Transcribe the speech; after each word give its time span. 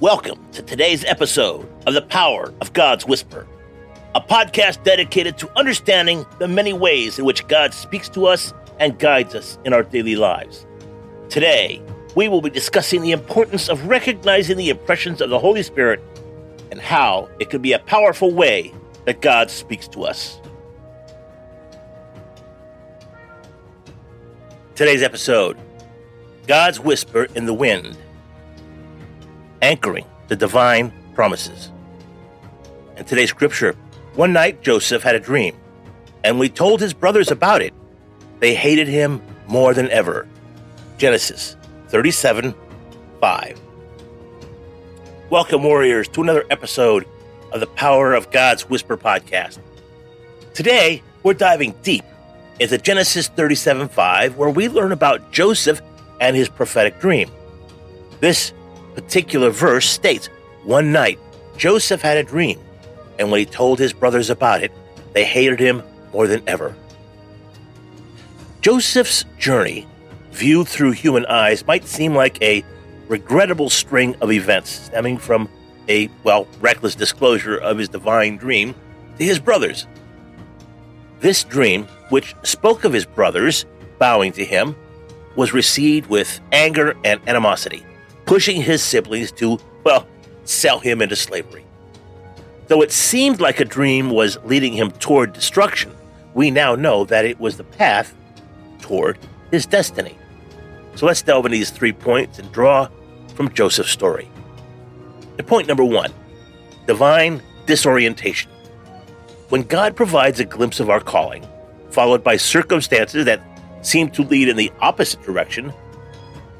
Welcome 0.00 0.50
to 0.52 0.62
today's 0.62 1.04
episode 1.04 1.68
of 1.86 1.92
The 1.92 2.00
Power 2.00 2.54
of 2.62 2.72
God's 2.72 3.04
Whisper, 3.04 3.46
a 4.14 4.20
podcast 4.22 4.82
dedicated 4.82 5.36
to 5.36 5.58
understanding 5.58 6.24
the 6.38 6.48
many 6.48 6.72
ways 6.72 7.18
in 7.18 7.26
which 7.26 7.46
God 7.48 7.74
speaks 7.74 8.08
to 8.10 8.24
us 8.24 8.54
and 8.78 8.98
guides 8.98 9.34
us 9.34 9.58
in 9.66 9.74
our 9.74 9.82
daily 9.82 10.16
lives. 10.16 10.64
Today, 11.28 11.82
we 12.16 12.28
will 12.28 12.40
be 12.40 12.48
discussing 12.48 13.02
the 13.02 13.12
importance 13.12 13.68
of 13.68 13.88
recognizing 13.88 14.56
the 14.56 14.70
impressions 14.70 15.20
of 15.20 15.28
the 15.28 15.38
Holy 15.38 15.62
Spirit 15.62 16.00
and 16.70 16.80
how 16.80 17.28
it 17.38 17.50
can 17.50 17.60
be 17.60 17.74
a 17.74 17.78
powerful 17.80 18.32
way 18.32 18.72
that 19.04 19.20
God 19.20 19.50
speaks 19.50 19.86
to 19.88 20.04
us. 20.04 20.40
Today's 24.74 25.02
episode 25.02 25.58
God's 26.46 26.80
Whisper 26.80 27.24
in 27.34 27.44
the 27.44 27.52
Wind 27.52 27.98
anchoring 29.62 30.04
the 30.28 30.36
divine 30.36 30.92
promises. 31.14 31.70
In 32.96 33.04
today's 33.04 33.30
scripture, 33.30 33.74
one 34.14 34.32
night 34.32 34.62
Joseph 34.62 35.02
had 35.02 35.14
a 35.14 35.20
dream, 35.20 35.56
and 36.24 36.38
we 36.38 36.48
told 36.48 36.80
his 36.80 36.94
brothers 36.94 37.30
about 37.30 37.62
it, 37.62 37.74
they 38.38 38.54
hated 38.54 38.88
him 38.88 39.22
more 39.46 39.74
than 39.74 39.90
ever. 39.90 40.26
Genesis 40.98 41.56
37 41.88 42.54
5. 43.20 43.60
Welcome, 45.28 45.62
warriors, 45.62 46.08
to 46.08 46.22
another 46.22 46.44
episode 46.50 47.06
of 47.52 47.60
the 47.60 47.66
Power 47.66 48.14
of 48.14 48.30
God's 48.30 48.68
Whisper 48.68 48.96
podcast. 48.96 49.58
Today, 50.54 51.02
we're 51.22 51.34
diving 51.34 51.74
deep 51.82 52.04
into 52.58 52.78
Genesis 52.78 53.28
37 53.28 53.88
5, 53.88 54.36
where 54.36 54.50
we 54.50 54.68
learn 54.68 54.92
about 54.92 55.32
Joseph 55.32 55.80
and 56.20 56.36
his 56.36 56.48
prophetic 56.48 56.98
dream. 57.00 57.30
This 58.20 58.52
particular 59.00 59.50
verse 59.50 59.88
states 59.88 60.28
One 60.64 60.92
night, 60.92 61.18
Joseph 61.56 62.02
had 62.02 62.18
a 62.18 62.22
dream, 62.22 62.58
and 63.18 63.30
when 63.30 63.40
he 63.40 63.46
told 63.46 63.78
his 63.78 63.92
brothers 63.92 64.30
about 64.30 64.62
it, 64.62 64.72
they 65.12 65.24
hated 65.24 65.58
him 65.58 65.82
more 66.12 66.26
than 66.26 66.42
ever. 66.46 66.74
Joseph's 68.60 69.24
journey, 69.38 69.86
viewed 70.32 70.68
through 70.68 70.92
human 70.92 71.24
eyes, 71.26 71.66
might 71.66 71.84
seem 71.86 72.14
like 72.14 72.40
a 72.42 72.64
regrettable 73.08 73.70
string 73.70 74.14
of 74.20 74.30
events 74.30 74.70
stemming 74.70 75.18
from 75.18 75.48
a, 75.88 76.08
well, 76.22 76.46
reckless 76.60 76.94
disclosure 76.94 77.56
of 77.56 77.78
his 77.78 77.88
divine 77.88 78.36
dream 78.36 78.74
to 79.18 79.24
his 79.24 79.40
brothers. 79.40 79.86
This 81.20 81.42
dream, 81.42 81.86
which 82.10 82.34
spoke 82.42 82.84
of 82.84 82.92
his 82.92 83.06
brothers 83.06 83.64
bowing 83.98 84.32
to 84.32 84.44
him, 84.44 84.76
was 85.36 85.52
received 85.52 86.08
with 86.08 86.40
anger 86.52 86.96
and 87.04 87.20
animosity 87.26 87.84
pushing 88.30 88.62
his 88.62 88.80
siblings 88.80 89.32
to, 89.32 89.58
well, 89.82 90.06
sell 90.44 90.78
him 90.78 91.02
into 91.02 91.16
slavery. 91.16 91.64
Though 92.68 92.80
it 92.80 92.92
seemed 92.92 93.40
like 93.40 93.58
a 93.58 93.64
dream 93.64 94.08
was 94.08 94.38
leading 94.44 94.72
him 94.72 94.92
toward 94.92 95.32
destruction, 95.32 95.90
we 96.32 96.52
now 96.52 96.76
know 96.76 97.04
that 97.06 97.24
it 97.24 97.40
was 97.40 97.56
the 97.56 97.64
path 97.64 98.14
toward 98.78 99.18
his 99.50 99.66
destiny. 99.66 100.16
So 100.94 101.06
let's 101.06 101.22
delve 101.22 101.44
into 101.46 101.58
these 101.58 101.70
three 101.70 101.90
points 101.90 102.38
and 102.38 102.52
draw 102.52 102.88
from 103.34 103.52
Joseph's 103.52 103.90
story. 103.90 104.30
And 105.36 105.44
point 105.44 105.66
number 105.66 105.84
one 105.84 106.12
divine 106.86 107.42
disorientation. 107.66 108.48
When 109.48 109.64
God 109.64 109.96
provides 109.96 110.38
a 110.38 110.44
glimpse 110.44 110.78
of 110.78 110.88
our 110.88 111.00
calling, 111.00 111.44
followed 111.88 112.22
by 112.22 112.36
circumstances 112.36 113.24
that 113.24 113.42
seem 113.82 114.08
to 114.10 114.22
lead 114.22 114.48
in 114.48 114.56
the 114.56 114.70
opposite 114.78 115.20
direction, 115.24 115.72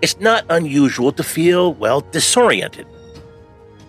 it's 0.00 0.18
not 0.20 0.44
unusual 0.48 1.12
to 1.12 1.22
feel, 1.22 1.74
well, 1.74 2.00
disoriented. 2.00 2.86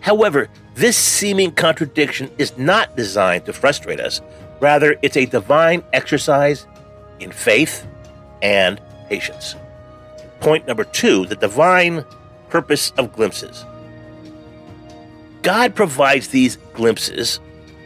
However, 0.01 0.49
this 0.75 0.97
seeming 0.97 1.51
contradiction 1.51 2.31
is 2.37 2.57
not 2.57 2.95
designed 2.95 3.45
to 3.45 3.53
frustrate 3.53 3.99
us. 3.99 4.21
Rather, 4.59 4.95
it's 5.01 5.17
a 5.17 5.25
divine 5.25 5.83
exercise 5.93 6.65
in 7.19 7.31
faith 7.31 7.85
and 8.41 8.81
patience. 9.07 9.55
Point 10.39 10.67
number 10.67 10.83
two 10.83 11.25
the 11.25 11.35
divine 11.35 12.05
purpose 12.49 12.91
of 12.97 13.13
glimpses. 13.13 13.65
God 15.41 15.75
provides 15.75 16.29
these 16.29 16.57
glimpses 16.73 17.39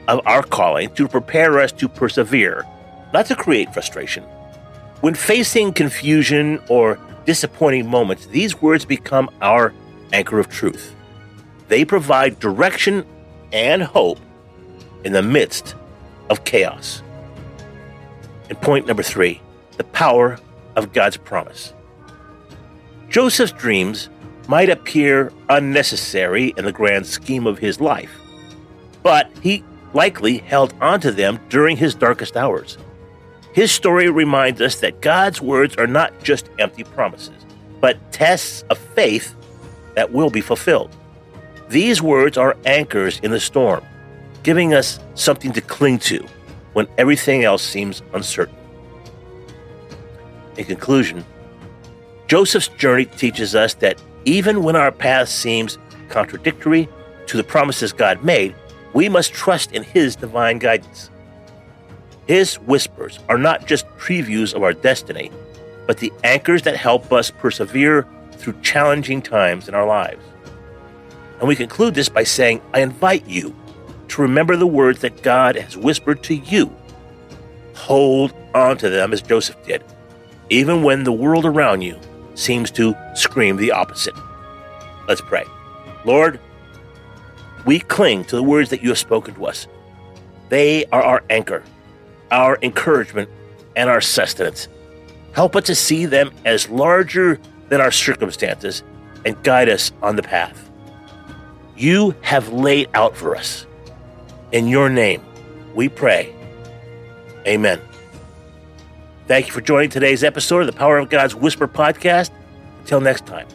of 0.07 0.21
our 0.25 0.43
calling 0.43 0.93
to 0.95 1.07
prepare 1.07 1.59
us 1.59 1.71
to 1.73 1.87
persevere, 1.87 2.65
not 3.13 3.25
to 3.27 3.35
create 3.35 3.73
frustration. 3.73 4.23
When 5.01 5.15
facing 5.15 5.73
confusion 5.73 6.61
or 6.69 6.97
disappointing 7.25 7.89
moments, 7.89 8.25
these 8.27 8.61
words 8.61 8.85
become 8.85 9.29
our 9.41 9.73
anchor 10.11 10.39
of 10.39 10.49
truth. 10.49 10.95
They 11.67 11.85
provide 11.85 12.39
direction 12.39 13.05
and 13.51 13.83
hope 13.83 14.19
in 15.03 15.13
the 15.13 15.21
midst 15.21 15.75
of 16.29 16.43
chaos. 16.43 17.01
And 18.49 18.59
point 18.61 18.87
number 18.87 19.03
three 19.03 19.41
the 19.77 19.83
power 19.85 20.37
of 20.75 20.93
God's 20.93 21.17
promise. 21.17 21.73
Joseph's 23.09 23.51
dreams 23.53 24.09
might 24.47 24.69
appear 24.69 25.31
unnecessary 25.49 26.53
in 26.57 26.65
the 26.65 26.71
grand 26.71 27.05
scheme 27.05 27.47
of 27.47 27.59
his 27.59 27.79
life, 27.79 28.11
but 29.01 29.31
he 29.41 29.63
likely 29.93 30.39
held 30.39 30.73
onto 30.81 31.11
them 31.11 31.39
during 31.49 31.77
his 31.77 31.95
darkest 31.95 32.35
hours. 32.35 32.77
His 33.53 33.71
story 33.71 34.09
reminds 34.09 34.61
us 34.61 34.77
that 34.77 35.01
God's 35.01 35.39
words 35.39 35.75
are 35.77 35.87
not 35.87 36.23
just 36.23 36.49
empty 36.57 36.83
promises, 36.83 37.45
but 37.79 38.11
tests 38.11 38.63
of 38.71 38.77
faith 38.79 39.35
that 39.93 40.11
will 40.11 40.31
be 40.31 40.41
fulfilled. 40.41 40.89
These 41.69 42.01
words 42.01 42.35
are 42.37 42.57
anchors 42.65 43.19
in 43.19 43.29
the 43.29 43.39
storm, 43.39 43.83
giving 44.41 44.73
us 44.73 44.99
something 45.13 45.53
to 45.53 45.61
cling 45.61 45.99
to 45.99 46.25
when 46.73 46.87
everything 46.97 47.43
else 47.43 47.61
seems 47.61 48.01
uncertain. 48.13 48.55
In 50.57 50.65
conclusion, 50.65 51.23
Joseph's 52.27 52.69
journey 52.69 53.05
teaches 53.05 53.53
us 53.53 53.75
that 53.75 54.01
even 54.25 54.63
when 54.63 54.75
our 54.75 54.91
path 54.91 55.29
seems 55.29 55.77
contradictory 56.09 56.89
to 57.27 57.37
the 57.37 57.43
promises 57.43 57.93
God 57.93 58.23
made, 58.23 58.55
we 58.93 59.09
must 59.09 59.31
trust 59.33 59.73
in 59.73 59.83
His 59.83 60.15
divine 60.15 60.57
guidance. 60.57 61.11
His 62.27 62.55
whispers 62.55 63.19
are 63.27 63.37
not 63.37 63.67
just 63.67 63.87
previews 63.97 64.53
of 64.53 64.63
our 64.63 64.73
destiny, 64.73 65.31
but 65.87 65.97
the 65.97 66.13
anchors 66.23 66.61
that 66.63 66.77
help 66.77 67.11
us 67.11 67.29
persevere 67.31 68.07
through 68.31 68.59
challenging 68.61 69.21
times 69.21 69.67
in 69.67 69.75
our 69.75 69.85
lives. 69.85 70.23
And 71.39 71.47
we 71.47 71.55
conclude 71.55 71.93
this 71.93 72.09
by 72.09 72.23
saying, 72.23 72.61
I 72.73 72.79
invite 72.79 73.27
you 73.27 73.55
to 74.09 74.21
remember 74.21 74.55
the 74.55 74.67
words 74.67 75.01
that 75.01 75.21
God 75.21 75.55
has 75.55 75.75
whispered 75.75 76.23
to 76.23 76.35
you. 76.35 76.73
Hold 77.75 78.33
on 78.53 78.77
to 78.77 78.89
them 78.89 79.11
as 79.11 79.21
Joseph 79.21 79.57
did, 79.65 79.83
even 80.49 80.83
when 80.83 81.03
the 81.03 81.11
world 81.11 81.45
around 81.45 81.81
you 81.81 81.99
seems 82.35 82.71
to 82.71 82.95
scream 83.15 83.57
the 83.57 83.71
opposite. 83.71 84.15
Let's 85.07 85.21
pray. 85.21 85.43
Lord, 86.05 86.39
we 87.65 87.79
cling 87.79 88.23
to 88.25 88.35
the 88.35 88.43
words 88.43 88.69
that 88.69 88.81
you 88.81 88.89
have 88.89 88.97
spoken 88.97 89.35
to 89.35 89.45
us. 89.45 89.67
They 90.49 90.85
are 90.85 91.01
our 91.01 91.23
anchor 91.29 91.63
our 92.33 92.57
encouragement 92.63 93.29
and 93.75 93.89
our 93.89 94.01
sustenance. 94.01 94.67
Help 95.33 95.55
us 95.55 95.65
to 95.65 95.75
see 95.75 96.05
them 96.05 96.31
as 96.45 96.67
larger 96.67 97.39
than 97.69 97.79
our 97.79 97.91
circumstances 97.91 98.83
and 99.23 99.41
guide 99.43 99.69
us 99.69 99.91
on 100.01 100.15
the 100.15 100.23
path. 100.23 100.69
You 101.77 102.15
have 102.21 102.51
laid 102.51 102.89
out 102.93 103.15
for 103.15 103.35
us. 103.35 103.65
In 104.51 104.67
your 104.67 104.89
name, 104.89 105.23
we 105.75 105.89
pray. 105.89 106.33
Amen. 107.47 107.79
Thank 109.27 109.47
you 109.47 109.53
for 109.53 109.61
joining 109.61 109.89
today's 109.89 110.23
episode 110.23 110.61
of 110.61 110.67
the 110.67 110.73
Power 110.73 110.97
of 110.97 111.09
God's 111.09 111.35
Whisper 111.35 111.67
podcast. 111.67 112.31
Until 112.79 112.99
next 112.99 113.25
time, 113.25 113.47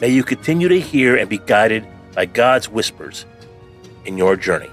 may 0.00 0.08
you 0.08 0.22
continue 0.22 0.68
to 0.68 0.80
hear 0.80 1.16
and 1.16 1.28
be 1.30 1.38
guided 1.38 1.86
by 2.14 2.26
God's 2.26 2.68
whispers 2.68 3.26
in 4.04 4.18
your 4.18 4.36
journey. 4.36 4.70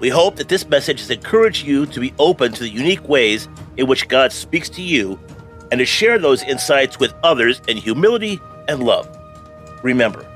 We 0.00 0.08
hope 0.08 0.36
that 0.36 0.48
this 0.48 0.68
message 0.68 1.00
has 1.00 1.10
encouraged 1.10 1.66
you 1.66 1.86
to 1.86 2.00
be 2.00 2.12
open 2.18 2.52
to 2.52 2.60
the 2.60 2.68
unique 2.68 3.08
ways 3.08 3.48
in 3.76 3.86
which 3.86 4.08
God 4.08 4.32
speaks 4.32 4.68
to 4.70 4.82
you 4.82 5.18
and 5.70 5.78
to 5.78 5.86
share 5.86 6.18
those 6.18 6.42
insights 6.42 6.98
with 6.98 7.14
others 7.22 7.60
in 7.68 7.76
humility 7.76 8.40
and 8.68 8.82
love. 8.82 9.08
Remember, 9.82 10.26